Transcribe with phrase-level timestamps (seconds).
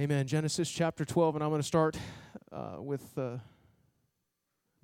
[0.00, 0.28] Amen.
[0.28, 1.96] Genesis chapter 12, and I'm going to start
[2.52, 3.02] uh, with.
[3.18, 3.40] Uh, I'm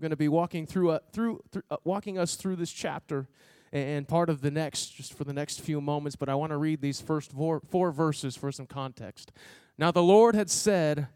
[0.00, 3.29] going to be walking through, uh, through, through uh, walking us through this chapter
[3.72, 6.16] and part of the next, just for the next few moments.
[6.16, 9.30] But I want to read these first four, four verses for some context.
[9.79, 11.07] Now the Lord had said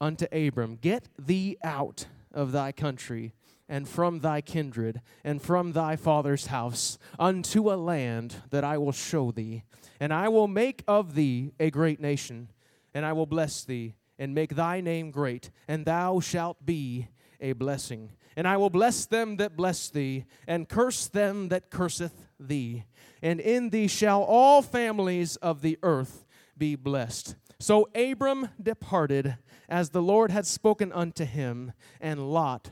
[0.00, 3.34] unto Abram, Get thee out of thy country
[3.68, 8.90] and from thy kindred and from thy father's house unto a land that I will
[8.90, 9.62] show thee,
[10.00, 12.48] and I will make of thee a great nation
[12.94, 17.08] and I will bless thee and make thy name great, and thou shalt be
[17.40, 18.12] a blessing.
[18.36, 22.84] And I will bless them that bless thee, and curse them that curseth thee.
[23.22, 26.24] And in thee shall all families of the earth
[26.56, 27.36] be blessed.
[27.58, 29.36] So Abram departed
[29.68, 32.70] as the Lord had spoken unto him, and Lot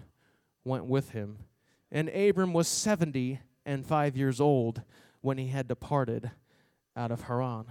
[0.65, 1.39] went with him.
[1.91, 4.83] And Abram was seventy and five years old
[5.20, 6.31] when he had departed
[6.97, 7.67] out of Haran.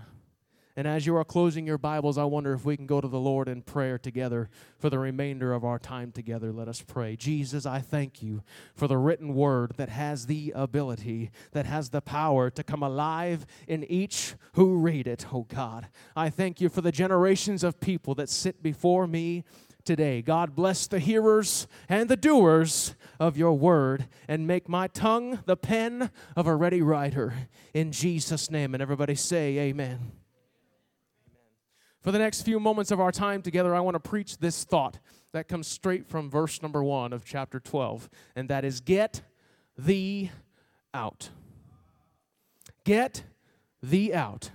[0.76, 3.20] And as you are closing your Bibles, I wonder if we can go to the
[3.20, 4.50] Lord in prayer together
[4.80, 6.52] for the remainder of our time together.
[6.52, 7.16] Let us pray.
[7.16, 8.42] Jesus, I thank you
[8.74, 13.46] for the written word that has the ability, that has the power to come alive
[13.68, 15.88] in each who read it, oh God.
[16.16, 19.44] I thank you for the generations of people that sit before me
[19.84, 20.22] today.
[20.22, 25.58] God bless the hearers and the doers of your word and make my tongue the
[25.58, 27.34] pen of a ready writer.
[27.74, 28.74] In Jesus' name.
[28.74, 30.21] And everybody say, Amen.
[32.02, 34.98] For the next few moments of our time together, I want to preach this thought
[35.34, 39.22] that comes straight from verse number one of chapter 12, and that is get
[39.78, 40.32] thee
[40.96, 41.30] out.
[42.84, 43.24] Get
[43.84, 44.50] thee out.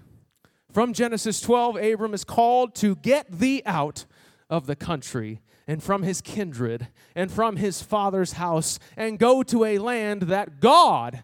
[0.73, 4.07] From Genesis 12, Abram is called to get thee out
[4.51, 9.65] of the country and from his kindred and from his father's house and go to
[9.65, 11.23] a land that God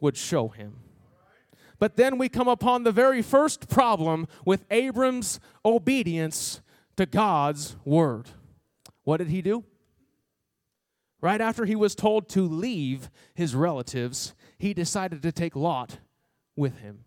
[0.00, 0.76] would show him.
[1.78, 6.60] But then we come upon the very first problem with Abram's obedience
[6.96, 8.30] to God's word.
[9.04, 9.64] What did he do?
[11.20, 15.98] Right after he was told to leave his relatives, he decided to take Lot
[16.56, 17.04] with him.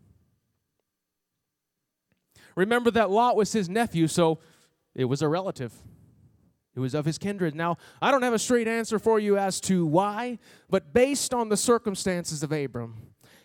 [2.54, 4.38] Remember that Lot was his nephew, so
[4.94, 5.72] it was a relative.
[6.74, 7.54] It was of his kindred.
[7.54, 10.38] Now, I don't have a straight answer for you as to why,
[10.68, 12.96] but based on the circumstances of Abram,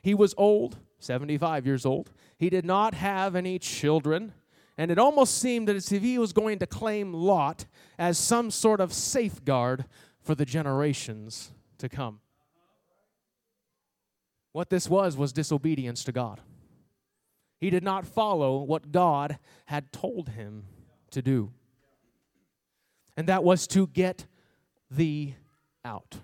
[0.01, 2.11] he was old, 75 years old.
[2.37, 4.33] He did not have any children,
[4.77, 7.65] and it almost seemed that as if he was going to claim Lot
[7.97, 9.85] as some sort of safeguard
[10.21, 12.19] for the generations to come.
[14.51, 16.41] What this was was disobedience to God.
[17.59, 20.65] He did not follow what God had told him
[21.11, 21.51] to do.
[23.15, 24.27] And that was to get
[24.91, 25.35] thee
[25.83, 26.17] out.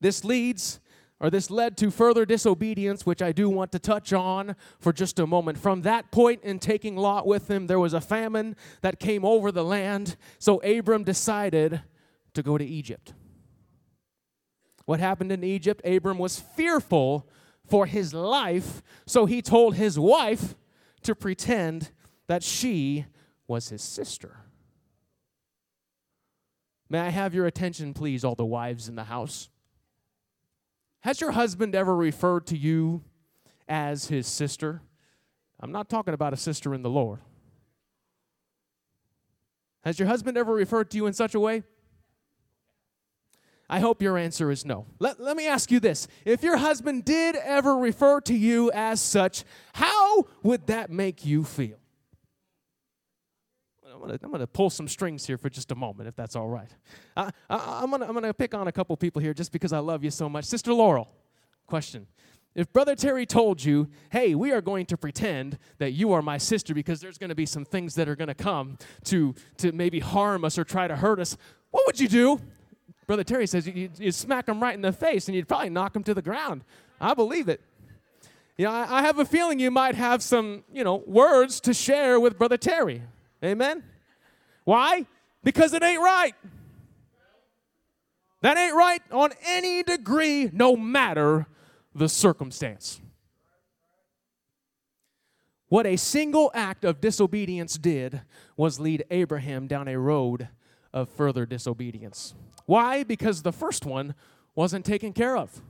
[0.00, 0.80] This leads
[1.22, 5.20] or this led to further disobedience, which I do want to touch on for just
[5.20, 5.56] a moment.
[5.56, 9.52] From that point in taking Lot with him, there was a famine that came over
[9.52, 11.80] the land, so Abram decided
[12.34, 13.14] to go to Egypt.
[14.84, 15.80] What happened in Egypt?
[15.84, 17.28] Abram was fearful
[17.64, 20.56] for his life, so he told his wife
[21.02, 21.92] to pretend
[22.26, 23.06] that she
[23.46, 24.38] was his sister.
[26.90, 29.48] May I have your attention, please, all the wives in the house?
[31.02, 33.02] Has your husband ever referred to you
[33.68, 34.82] as his sister?
[35.60, 37.20] I'm not talking about a sister in the Lord.
[39.84, 41.64] Has your husband ever referred to you in such a way?
[43.68, 44.86] I hope your answer is no.
[45.00, 46.06] Let, let me ask you this.
[46.24, 51.42] If your husband did ever refer to you as such, how would that make you
[51.42, 51.81] feel?
[54.02, 56.70] Gonna, I'm gonna pull some strings here for just a moment, if that's all right.
[57.16, 59.78] I, I, I'm, gonna, I'm gonna pick on a couple people here just because I
[59.78, 60.44] love you so much.
[60.44, 61.08] Sister Laurel,
[61.66, 62.06] question.
[62.54, 66.36] If Brother Terry told you, hey, we are going to pretend that you are my
[66.36, 69.72] sister because there's going to be some things that are going to come to, to
[69.72, 71.38] maybe harm us or try to hurt us,
[71.70, 72.38] what would you do?
[73.06, 75.96] Brother Terry says you'd, you'd smack him right in the face and you'd probably knock
[75.96, 76.62] him to the ground.
[77.00, 77.62] I believe it.
[78.58, 81.72] You know, I, I have a feeling you might have some, you know, words to
[81.72, 83.02] share with Brother Terry.
[83.42, 83.82] Amen?
[84.64, 85.06] Why?
[85.42, 86.34] Because it ain't right.
[88.42, 91.46] That ain't right on any degree, no matter
[91.94, 93.00] the circumstance.
[95.68, 98.22] What a single act of disobedience did
[98.56, 100.48] was lead Abraham down a road
[100.92, 102.34] of further disobedience.
[102.66, 103.04] Why?
[103.04, 104.14] Because the first one
[104.54, 105.62] wasn't taken care of.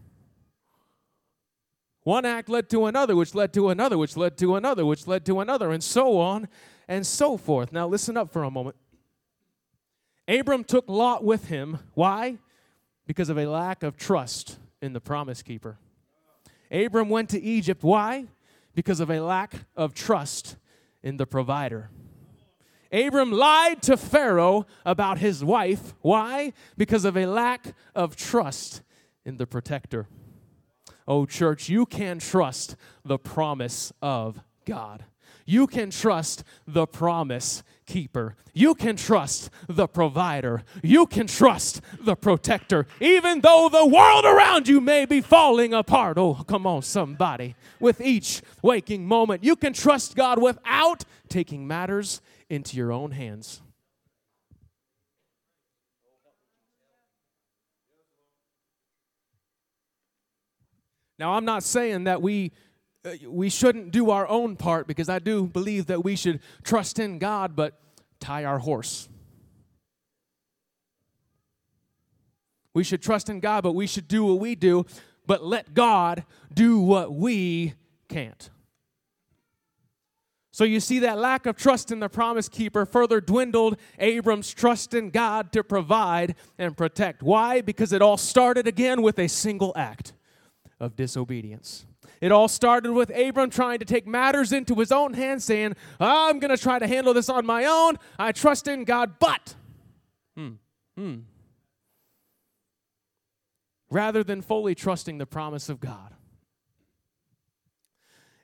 [2.02, 5.24] One act led to another, which led to another, which led to another, which led
[5.26, 6.48] to another, and so on
[6.88, 7.72] and so forth.
[7.72, 8.76] Now, listen up for a moment.
[10.28, 11.78] Abram took Lot with him.
[11.94, 12.38] Why?
[13.06, 15.78] Because of a lack of trust in the promise keeper.
[16.70, 17.82] Abram went to Egypt.
[17.82, 18.26] Why?
[18.74, 20.56] Because of a lack of trust
[21.02, 21.90] in the provider.
[22.92, 25.94] Abram lied to Pharaoh about his wife.
[26.02, 26.52] Why?
[26.76, 28.82] Because of a lack of trust
[29.24, 30.08] in the protector.
[31.08, 35.04] Oh, church, you can trust the promise of God.
[35.44, 38.36] You can trust the promise keeper.
[38.54, 40.62] You can trust the provider.
[40.82, 46.18] You can trust the protector, even though the world around you may be falling apart.
[46.18, 47.54] Oh, come on, somebody.
[47.80, 53.62] With each waking moment, you can trust God without taking matters into your own hands.
[61.18, 62.52] Now, I'm not saying that we
[63.04, 66.98] Uh, we shouldn't do our own part because I do believe that we should trust
[66.98, 67.78] in God, but
[68.20, 69.08] tie our horse.
[72.74, 74.86] We should trust in God, but we should do what we do,
[75.26, 77.74] but let God do what we
[78.08, 78.50] can't.
[80.52, 84.94] So you see that lack of trust in the promise keeper further dwindled Abram's trust
[84.94, 87.22] in God to provide and protect.
[87.22, 87.62] Why?
[87.62, 90.12] Because it all started again with a single act
[90.82, 91.86] of disobedience.
[92.20, 96.40] It all started with Abram trying to take matters into his own hands, saying, I'm
[96.40, 97.96] going to try to handle this on my own.
[98.18, 99.54] I trust in God, but.
[100.36, 100.50] Hmm,
[100.96, 101.18] hmm.
[103.90, 106.14] Rather than fully trusting the promise of God.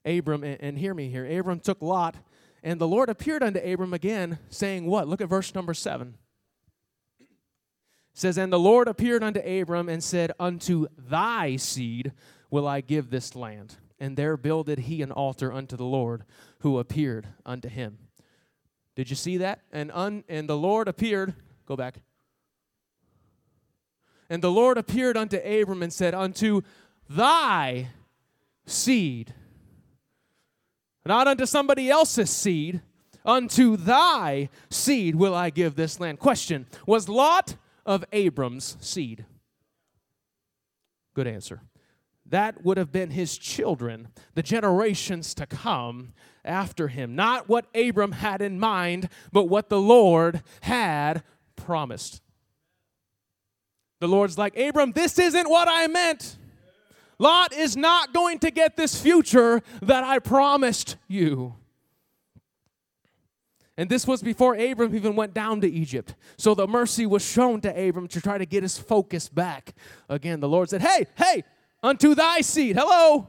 [0.05, 2.15] Abram, and, and hear me here, Abram took Lot,
[2.63, 5.09] and the Lord appeared unto Abram again, saying, What?
[5.09, 6.15] Look at verse number seven.
[8.19, 12.11] Says, And the Lord appeared unto Abram and said, Unto thy seed
[12.51, 13.77] will I give this land.
[14.01, 16.25] And there builded he an altar unto the Lord
[16.59, 17.99] who appeared unto him.
[18.97, 19.61] Did you see that?
[19.71, 21.33] And, un, and the Lord appeared,
[21.65, 22.01] go back.
[24.29, 26.63] And the Lord appeared unto Abram and said, Unto
[27.09, 27.91] thy
[28.67, 29.33] seed,
[31.07, 32.81] not unto somebody else's seed,
[33.25, 36.19] unto thy seed will I give this land.
[36.19, 37.55] Question Was Lot
[37.89, 39.25] of Abram's seed?
[41.15, 41.63] Good answer
[42.31, 46.13] that would have been his children, the generations to come
[46.45, 47.17] after him.
[47.17, 51.23] Not what Abram had in mind, but what the Lord had
[51.57, 52.21] promised.
[54.01, 56.37] The Lord's like, Abram, this isn't what I meant.
[57.19, 61.57] Lot is not going to get this future that I promised you.
[63.79, 66.17] And this was before Abram even went down to Egypt.
[66.37, 69.73] So the mercy was shown to Abram to try to get his focus back.
[70.09, 71.45] Again, the Lord said, Hey, hey,
[71.81, 72.75] unto thy seed.
[72.77, 73.29] Hello.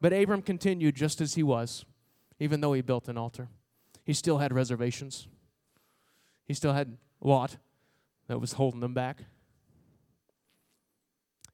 [0.00, 1.84] But Abram continued just as he was,
[2.40, 3.48] even though he built an altar.
[4.04, 5.28] He still had reservations.
[6.46, 7.58] He still had Lot
[8.26, 9.18] that was holding them back.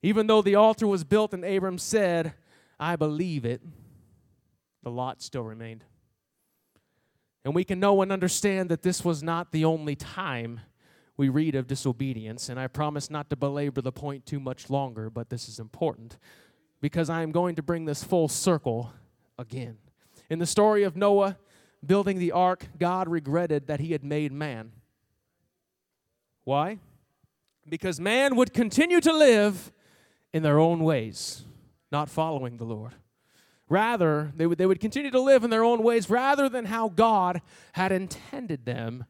[0.02, 2.32] Even though the altar was built and Abram said,
[2.80, 3.60] I believe it,
[4.82, 5.84] the Lot still remained.
[7.44, 10.60] And we can know and understand that this was not the only time
[11.16, 12.48] we read of disobedience.
[12.48, 16.18] And I promise not to belabor the point too much longer, but this is important
[16.80, 18.92] because I am going to bring this full circle
[19.38, 19.78] again.
[20.30, 21.36] In the story of Noah
[21.84, 24.72] building the ark, God regretted that he had made man.
[26.44, 26.78] Why?
[27.68, 29.72] Because man would continue to live
[30.32, 31.44] in their own ways,
[31.90, 32.94] not following the Lord.
[33.72, 36.90] Rather, they would, they would continue to live in their own ways rather than how
[36.90, 37.40] God
[37.72, 39.06] had intended them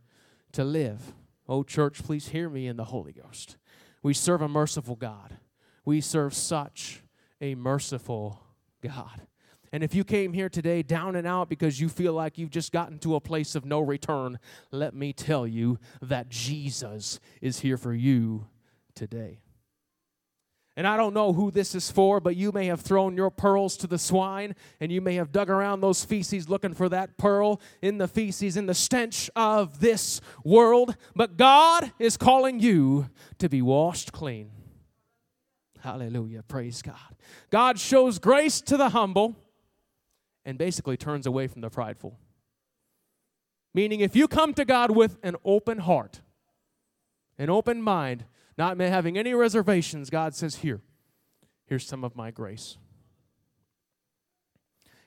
[0.53, 1.15] to live.
[1.49, 3.57] Oh, church, please hear me in the Holy Ghost.
[4.05, 5.37] We serve a merciful God.
[5.85, 7.03] We serve such
[7.41, 8.41] a merciful
[8.81, 9.23] God.
[9.73, 12.71] And if you came here today down and out because you feel like you've just
[12.71, 14.39] gotten to a place of no return,
[14.71, 18.47] let me tell you that Jesus is here for you
[18.95, 19.41] today.
[20.77, 23.77] And I don't know who this is for, but you may have thrown your pearls
[23.79, 27.61] to the swine and you may have dug around those feces looking for that pearl
[27.83, 30.97] in the feces, in the stench of this world.
[31.15, 34.51] But God is calling you to be washed clean.
[35.81, 36.43] Hallelujah.
[36.43, 37.17] Praise God.
[37.51, 39.37] God shows grace to the humble
[40.45, 42.19] and basically turns away from the prideful.
[43.75, 46.21] Meaning, if you come to God with an open heart,
[47.39, 48.25] an open mind,
[48.59, 50.81] not having any reservations, God says, Here,
[51.67, 52.77] here's some of my grace.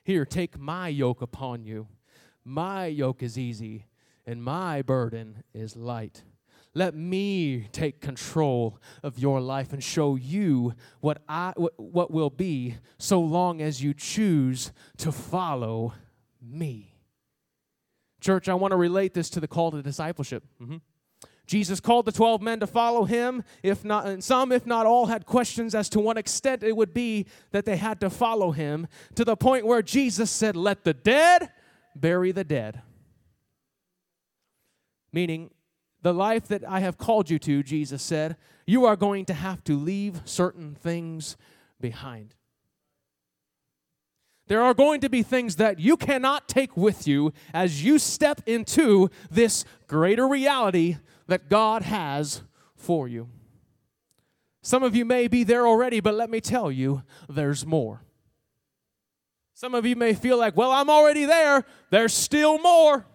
[0.03, 1.87] Here, take my yoke upon you.
[2.43, 3.87] My yoke is easy,
[4.25, 6.23] and my burden is light.
[6.75, 12.75] Let me take control of your life and show you what I what, will be
[12.97, 15.93] so long as you choose to follow
[16.41, 16.95] me.
[18.19, 20.43] Church, I want to relate this to the call to discipleship.
[20.61, 20.77] Mm-hmm.
[21.45, 23.43] Jesus called the 12 men to follow him.
[23.61, 26.93] If not, and some, if not all, had questions as to what extent it would
[26.93, 30.93] be that they had to follow him, to the point where Jesus said, Let the
[30.93, 31.51] dead
[31.95, 32.81] bury the dead.
[35.13, 35.51] Meaning,
[36.01, 39.63] the life that I have called you to, Jesus said, you are going to have
[39.65, 41.37] to leave certain things
[41.79, 42.33] behind.
[44.47, 48.41] There are going to be things that you cannot take with you as you step
[48.45, 52.41] into this greater reality that God has
[52.75, 53.29] for you.
[54.61, 58.01] Some of you may be there already, but let me tell you, there's more.
[59.53, 63.05] Some of you may feel like, well, I'm already there, there's still more.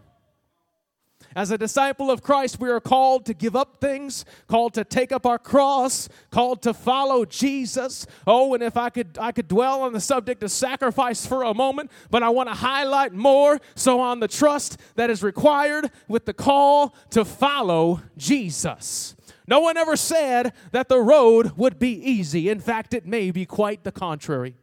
[1.36, 5.12] As a disciple of Christ, we are called to give up things, called to take
[5.12, 8.04] up our cross, called to follow Jesus.
[8.26, 11.54] Oh, and if I could I could dwell on the subject of sacrifice for a
[11.54, 16.24] moment, but I want to highlight more so on the trust that is required with
[16.24, 19.14] the call to follow Jesus.
[19.46, 22.48] No one ever said that the road would be easy.
[22.48, 24.56] In fact, it may be quite the contrary.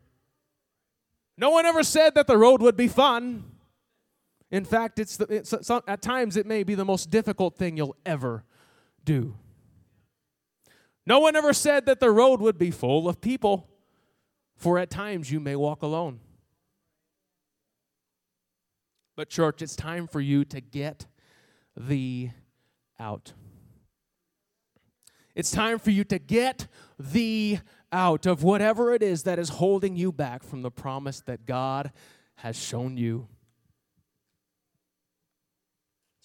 [1.38, 3.47] No one ever said that the road would be fun.
[4.50, 5.54] In fact, it's, the, it's
[5.88, 8.46] at times it may be the most difficult thing you'll ever
[9.04, 9.36] do.
[11.06, 13.70] No one ever said that the road would be full of people,
[14.56, 16.20] for at times you may walk alone.
[19.16, 21.08] But, church, it's time for you to get
[21.76, 22.30] the
[23.00, 23.34] out.
[25.36, 26.68] It's time for you to get
[27.00, 27.60] the
[27.92, 31.92] out of whatever it is that is holding you back from the promise that God
[32.36, 33.28] has shown you.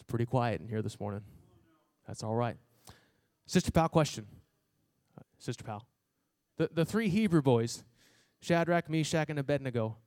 [0.03, 1.21] It's pretty quiet in here this morning.
[2.09, 2.57] That's all right.
[3.47, 4.27] Sister Pal, question.
[5.17, 5.87] Uh, Sister Pal.
[6.57, 7.85] The, the three Hebrew boys,
[8.41, 9.99] Shadrach, Meshach, and Abednego,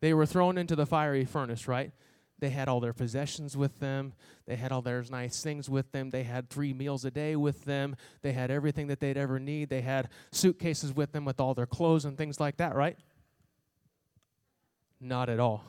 [0.00, 1.90] they were thrown into the fiery furnace, right?
[2.38, 4.12] They had all their possessions with them.
[4.46, 6.10] They had all their nice things with them.
[6.10, 7.96] They had three meals a day with them.
[8.20, 9.70] They had everything that they'd ever need.
[9.70, 12.96] They had suitcases with them with all their clothes and things like that, right?
[15.00, 15.64] Not at all.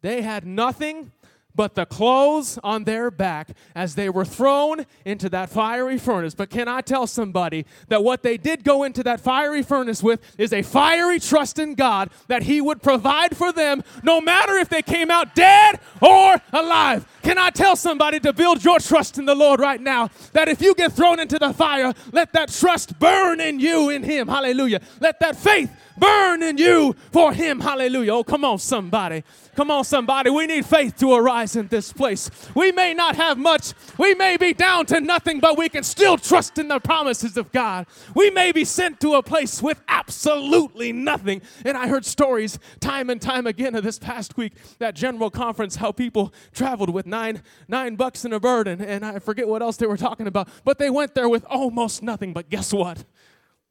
[0.00, 1.12] They had nothing
[1.54, 6.34] but the clothes on their back as they were thrown into that fiery furnace.
[6.34, 10.20] But can I tell somebody that what they did go into that fiery furnace with
[10.38, 14.68] is a fiery trust in God that He would provide for them no matter if
[14.68, 17.06] they came out dead or alive?
[17.22, 20.10] Can I tell somebody to build your trust in the Lord right now?
[20.32, 24.02] That if you get thrown into the fire, let that trust burn in you in
[24.02, 24.28] Him.
[24.28, 24.80] Hallelujah.
[25.00, 27.60] Let that faith burn in you for Him.
[27.60, 28.14] Hallelujah.
[28.14, 29.24] Oh, come on, somebody.
[29.58, 30.30] Come on, somebody.
[30.30, 32.30] We need faith to arise in this place.
[32.54, 36.16] We may not have much, we may be down to nothing, but we can still
[36.16, 37.88] trust in the promises of God.
[38.14, 41.42] We may be sent to a place with absolutely nothing.
[41.64, 45.74] And I heard stories time and time again of this past week, that general conference,
[45.74, 49.76] how people traveled with nine, nine bucks in a burden, and I forget what else
[49.76, 52.32] they were talking about, but they went there with almost nothing.
[52.32, 53.04] But guess what?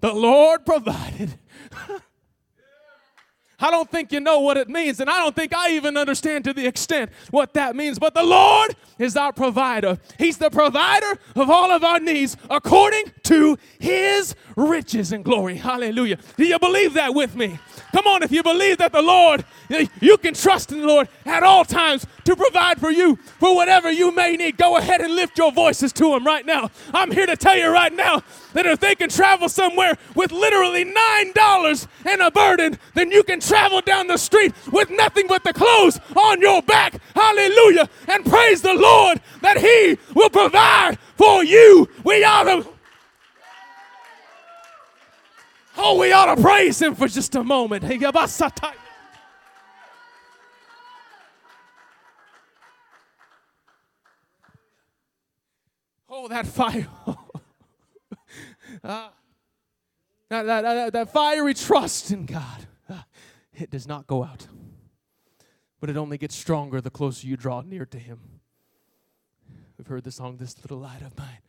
[0.01, 1.39] The Lord provided.
[3.59, 6.43] I don't think you know what it means, and I don't think I even understand
[6.43, 7.97] to the extent what that means.
[7.97, 9.97] But the Lord is our provider.
[10.19, 15.55] He's the provider of all of our needs according to His riches and glory.
[15.55, 16.19] Hallelujah.
[16.35, 17.57] Do you believe that with me?
[17.97, 19.43] Come on, if you believe that the Lord,
[19.99, 23.91] you can trust in the Lord at all times to provide for you for whatever
[23.91, 24.55] you may need.
[24.55, 26.69] Go ahead and lift your voices to Him right now.
[26.93, 28.21] I'm here to tell you right now
[28.53, 33.39] that if they can travel somewhere with literally $9 and a burden, then you can
[33.39, 37.01] travel down the street with nothing but the clothes on your back.
[37.15, 37.89] Hallelujah.
[38.07, 41.89] And praise the Lord that He will provide for you.
[42.03, 42.76] We ought to.
[45.77, 47.83] Oh, we ought to praise Him for just a moment.
[56.09, 56.87] Oh, that fire.
[58.83, 59.09] uh,
[60.29, 63.03] that, that, that, that, fiery trust in God, uh,
[63.53, 64.47] it does not go out,
[65.79, 68.19] but it only gets stronger the closer you draw near to Him.
[69.77, 71.39] We've heard the song, This Little Light of Mine.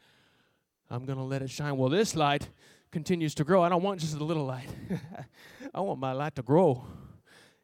[0.90, 1.76] I'm going to let it shine.
[1.76, 2.48] Well, this light
[2.90, 3.62] continues to grow.
[3.62, 4.68] I don't want just a little light,
[5.74, 6.84] I want my light to grow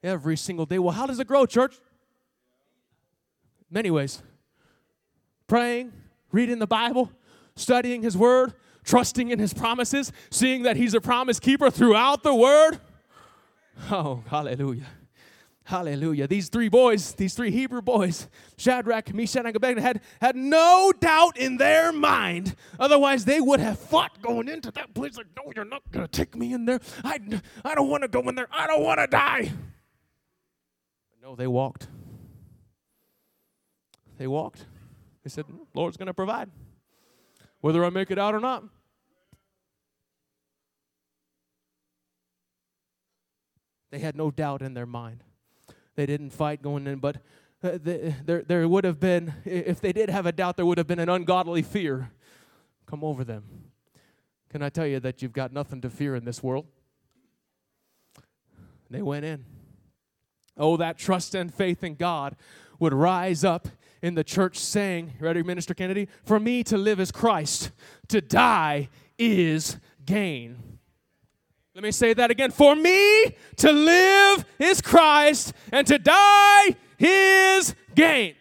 [0.03, 0.79] every single day.
[0.79, 1.77] Well, how does it grow, church?
[3.71, 4.23] Many ways
[5.47, 5.93] praying,
[6.33, 7.11] reading the Bible,
[7.57, 8.55] studying His Word,
[8.85, 12.81] trusting in His promises, seeing that He's a promise keeper throughout the Word.
[13.91, 14.87] Oh, hallelujah.
[15.67, 16.29] Hallelujah.
[16.29, 18.29] These three boys, these three Hebrew boys,
[18.59, 22.55] Shadrach, Meshach, and Abednego, had, had no doubt in their mind.
[22.79, 26.11] Otherwise, they would have fought going into that place like, no, you're not going to
[26.11, 26.81] take me in there.
[27.03, 27.19] I,
[27.65, 28.49] I don't want to go in there.
[28.53, 29.53] I don't want to die.
[31.11, 31.87] But no, they walked.
[34.19, 34.67] They walked.
[35.23, 36.51] They said, mm, Lord's going to provide,
[37.63, 38.65] whether I make it out or not.
[43.91, 45.25] They had no doubt in their mind.
[45.97, 47.17] They didn't fight going in, but
[47.63, 50.87] uh, there, there would have been, if they did have a doubt, there would have
[50.87, 52.11] been an ungodly fear
[52.87, 53.45] come over them.
[54.51, 56.67] Can I tell you that you've got nothing to fear in this world?
[58.91, 59.45] They went in.
[60.57, 62.37] Oh, that trust and faith in God
[62.79, 63.69] would rise up
[64.03, 66.09] in the church saying, Ready, Minister Kennedy?
[66.23, 67.73] For me to live is Christ,
[68.09, 70.74] to die is gain.
[71.75, 72.53] Let me say that again.
[72.53, 78.37] For me to live is Christ, and to die is gain.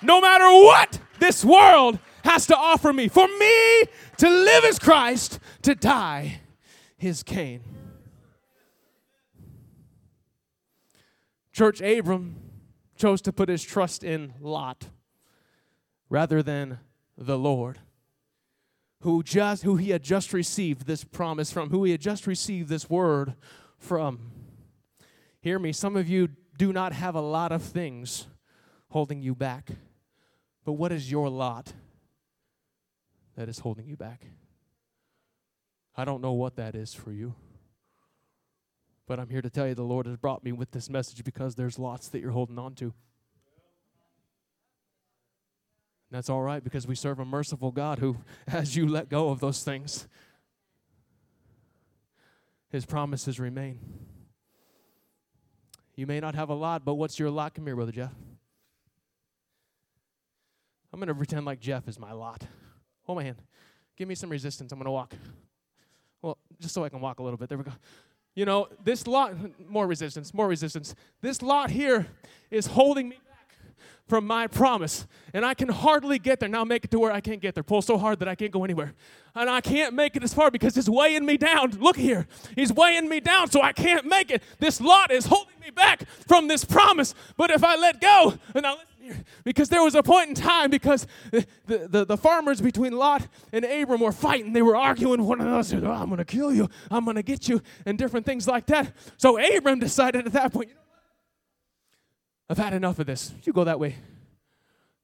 [0.00, 3.82] No matter what this world has to offer me, for me
[4.16, 6.40] to live is Christ, to die
[6.98, 7.60] is gain.
[11.52, 12.36] Church Abram
[12.96, 14.86] chose to put his trust in Lot
[16.08, 16.78] rather than
[17.16, 17.80] the Lord
[19.00, 22.68] who just who he had just received this promise from who he had just received
[22.68, 23.34] this word
[23.76, 24.30] from.
[25.40, 26.28] Hear me some of you
[26.58, 28.26] do not have a lot of things
[28.90, 29.70] holding you back
[30.64, 31.72] but what is your lot
[33.36, 34.26] that is holding you back?
[35.96, 37.34] I don't know what that is for you
[39.08, 41.56] but i'm here to tell you the lord has brought me with this message because
[41.56, 42.92] there's lots that you're holding on to
[46.10, 49.40] that's all right because we serve a merciful God who, as you let go of
[49.40, 50.08] those things,
[52.70, 53.78] his promises remain.
[55.96, 57.54] You may not have a lot, but what's your lot?
[57.54, 58.12] Come here, Brother Jeff.
[60.92, 62.46] I'm going to pretend like Jeff is my lot.
[63.02, 63.42] Hold my hand.
[63.96, 64.70] Give me some resistance.
[64.72, 65.14] I'm going to walk.
[66.22, 67.48] Well, just so I can walk a little bit.
[67.48, 67.72] There we go.
[68.34, 69.34] You know, this lot,
[69.68, 70.94] more resistance, more resistance.
[71.20, 72.06] This lot here
[72.50, 73.18] is holding me
[74.08, 75.06] from my promise.
[75.34, 76.48] And I can hardly get there.
[76.48, 77.62] Now make it to where I can't get there.
[77.62, 78.94] Pull so hard that I can't go anywhere.
[79.34, 81.72] And I can't make it as far because it's weighing me down.
[81.72, 82.26] Look here.
[82.56, 84.42] He's weighing me down so I can't make it.
[84.58, 87.14] This lot is holding me back from this promise.
[87.36, 90.34] But if I let go, and now listen here, because there was a point in
[90.34, 94.54] time because the, the, the farmers between Lot and Abram were fighting.
[94.54, 95.62] They were arguing one another.
[95.62, 96.68] Said, oh, I'm going to kill you.
[96.90, 97.60] I'm going to get you.
[97.84, 98.92] And different things like that.
[99.18, 100.80] So Abram decided at that point, you know
[102.48, 103.32] I've had enough of this.
[103.44, 103.96] You go that way,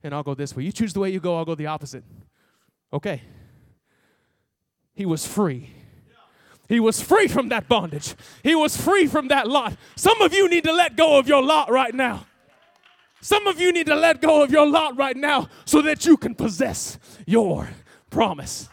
[0.02, 0.64] and I'll go this way.
[0.64, 2.04] You choose the way you go, I'll go the opposite.
[2.92, 3.22] Okay.
[4.94, 5.70] He was free.
[6.68, 8.14] He was free from that bondage.
[8.42, 9.76] He was free from that lot.
[9.96, 12.26] Some of you need to let go of your lot right now.
[13.20, 16.16] Some of you need to let go of your lot right now so that you
[16.16, 17.70] can possess your
[18.11, 18.68] promise.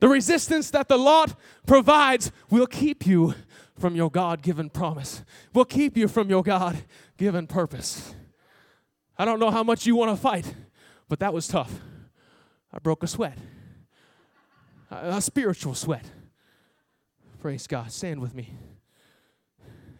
[0.00, 1.34] The resistance that the lot
[1.66, 3.34] provides will keep you
[3.78, 5.22] from your God given promise,
[5.54, 6.78] will keep you from your God
[7.16, 8.14] given purpose.
[9.16, 10.54] I don't know how much you want to fight,
[11.08, 11.72] but that was tough.
[12.72, 13.38] I broke a sweat,
[14.90, 16.04] a, spiritual sweat.
[17.40, 17.90] Praise God.
[17.90, 18.52] Stand with me.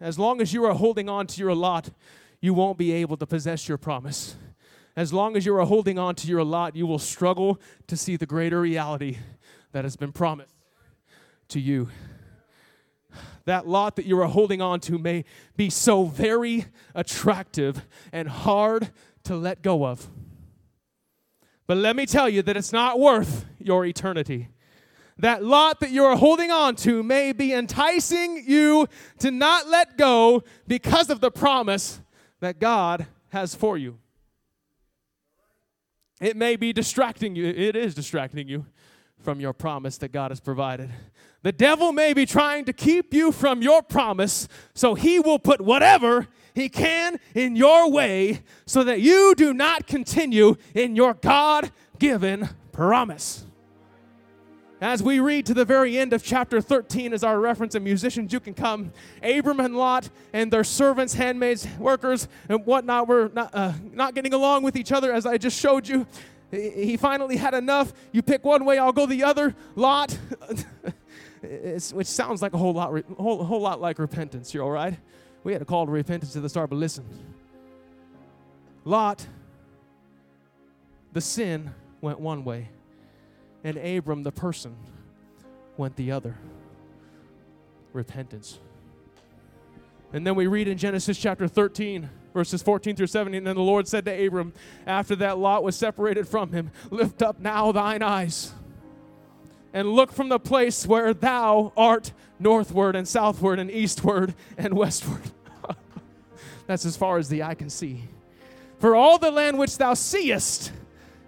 [0.00, 1.90] As long as you are holding on to your lot,
[2.40, 4.37] you won't be able to possess your promise.
[4.96, 8.16] As long as you are holding on to your lot, you will struggle to see
[8.16, 9.18] the greater reality
[9.72, 10.54] that has been promised
[11.48, 11.88] to you.
[13.44, 15.24] That lot that you are holding on to may
[15.57, 18.90] be so very attractive and hard
[19.24, 20.09] to let go of.
[21.66, 24.48] But let me tell you that it's not worth your eternity.
[25.18, 28.87] That lot that you are holding on to may be enticing you
[29.18, 32.00] to not let go because of the promise
[32.40, 33.98] that God has for you.
[36.20, 37.46] It may be distracting you.
[37.46, 38.66] It is distracting you
[39.20, 40.90] from your promise that God has provided.
[41.42, 45.61] The devil may be trying to keep you from your promise, so he will put
[45.61, 51.70] whatever he can in your way so that you do not continue in your God
[51.98, 53.44] given promise.
[54.81, 58.33] As we read to the very end of chapter 13 as our reference, and musicians,
[58.33, 58.92] you can come.
[59.24, 64.35] Abram and Lot and their servants, handmaids, workers, and whatnot were not, uh, not getting
[64.35, 66.07] along with each other, as I just showed you.
[66.50, 67.92] He finally had enough.
[68.11, 69.54] You pick one way, I'll go the other.
[69.76, 70.16] Lot,
[71.42, 74.54] which sounds like a whole lot, whole, whole lot like repentance.
[74.54, 74.98] You're all right.
[75.44, 77.04] We had a call to repentance at the start, but listen.
[78.84, 79.26] Lot,
[81.12, 82.68] the sin went one way,
[83.62, 84.74] and Abram, the person,
[85.76, 86.38] went the other.
[87.92, 88.58] Repentance.
[90.12, 93.46] And then we read in Genesis chapter 13 verses 14 through 17.
[93.46, 94.52] And the Lord said to Abram,
[94.86, 98.52] after that Lot was separated from him, Lift up now thine eyes
[99.72, 105.30] and look from the place where thou art northward and southward and eastward and westward.
[106.66, 108.04] That's as far as the eye can see.
[108.78, 110.72] For all the land which thou seest,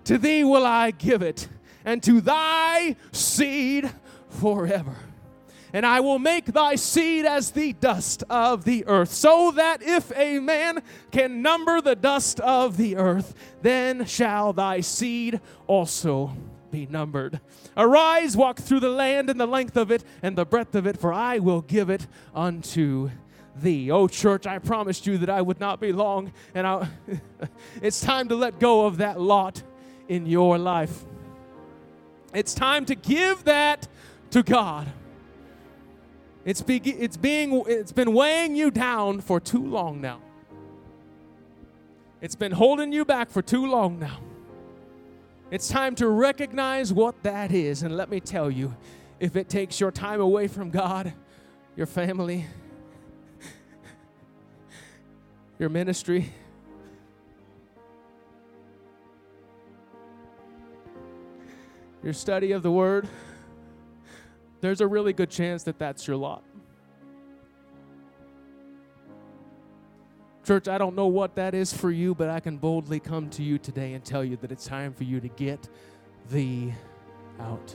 [0.04, 1.48] to thee will I give it,
[1.84, 3.90] and to thy seed
[4.28, 4.96] forever.
[5.72, 10.12] And I will make thy seed as the dust of the earth, so that if
[10.16, 16.36] a man can number the dust of the earth, then shall thy seed also
[16.70, 17.40] be numbered.
[17.76, 20.98] Arise, walk through the land and the length of it and the breadth of it,
[20.98, 23.10] for I will give it unto
[23.56, 23.90] thee.
[23.90, 26.88] Oh, church, I promised you that I would not be long, and I,
[27.82, 29.62] it's time to let go of that lot
[30.08, 31.04] in your life.
[32.32, 33.88] It's time to give that
[34.30, 34.86] to God.
[36.44, 40.20] It's, be, it's, being, it's been weighing you down for too long now.
[42.20, 44.18] It's been holding you back for too long now.
[45.50, 47.82] It's time to recognize what that is.
[47.82, 48.74] And let me tell you,
[49.18, 51.12] if it takes your time away from God,
[51.76, 52.46] your family,
[55.58, 56.32] your ministry,
[62.02, 63.08] your study of the Word,
[64.60, 66.44] there's a really good chance that that's your lot.
[70.46, 73.42] Church, I don't know what that is for you, but I can boldly come to
[73.42, 75.68] you today and tell you that it's time for you to get
[76.30, 76.72] thee
[77.38, 77.74] out.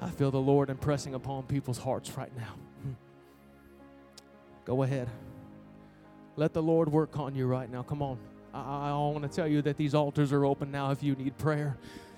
[0.00, 2.54] I feel the Lord impressing upon people's hearts right now.
[4.64, 5.08] Go ahead.
[6.36, 7.82] Let the Lord work on you right now.
[7.82, 8.18] Come on.
[8.54, 11.36] I, I want to tell you that these altars are open now if you need
[11.38, 11.76] prayer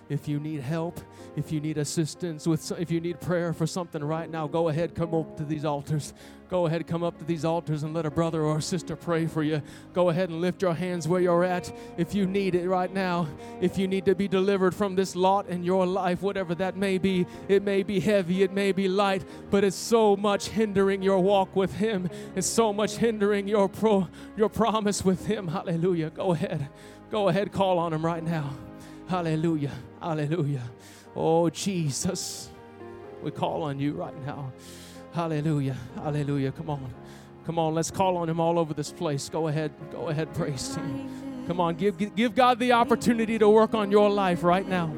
[0.08, 1.00] if you need help,
[1.36, 4.94] if you need assistance with if you need prayer for something right now, go ahead
[4.94, 6.12] come up to these altars.
[6.50, 9.26] Go ahead come up to these altars and let a brother or a sister pray
[9.26, 9.62] for you.
[9.92, 13.26] Go ahead and lift your hands where you're at if you need it right now.
[13.60, 16.98] If you need to be delivered from this lot in your life, whatever that may
[16.98, 21.18] be, it may be heavy, it may be light, but it's so much hindering your
[21.18, 22.08] walk with him.
[22.36, 25.48] It's so much hindering your pro your promise with him.
[25.48, 26.10] Hallelujah.
[26.10, 26.68] Go ahead.
[27.10, 28.54] Go ahead call on him right now.
[29.08, 29.72] Hallelujah.
[30.04, 30.60] Hallelujah.
[31.16, 32.50] Oh, Jesus.
[33.22, 34.52] We call on you right now.
[35.14, 35.78] Hallelujah.
[35.94, 36.52] Hallelujah.
[36.52, 36.92] Come on.
[37.46, 37.74] Come on.
[37.74, 39.30] Let's call on him all over this place.
[39.30, 39.72] Go ahead.
[39.90, 40.34] Go ahead.
[40.34, 41.46] Praise him.
[41.46, 41.76] Come on.
[41.76, 44.94] Give, give God the opportunity to work on your life right now.